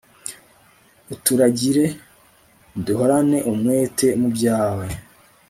[1.13, 1.85] uturagire,
[2.85, 4.87] duhorane umwete mu byawe